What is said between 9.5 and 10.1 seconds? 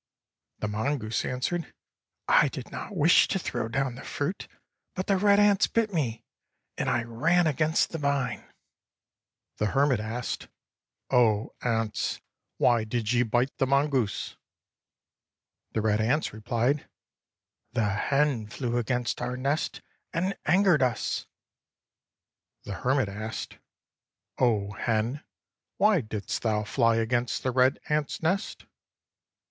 The hermit